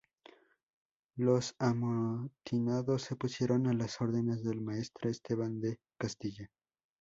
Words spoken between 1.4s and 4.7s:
amotinados se pusieron a las órdenes del